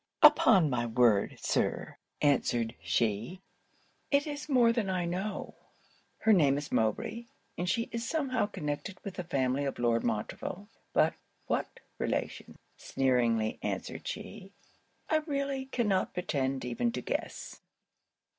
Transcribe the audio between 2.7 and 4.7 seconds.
she, 'it is